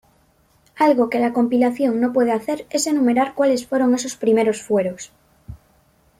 Algo 0.77 1.11
que 1.11 1.19
la 1.19 1.31
compilación 1.31 1.99
no 2.01 2.11
hace 2.33 2.65
es 2.71 2.87
enumerar 2.87 3.35
cuales 3.35 3.67
fueron 3.67 3.93
esos 3.93 4.15
primeros 4.15 4.59
fueros. 4.63 5.11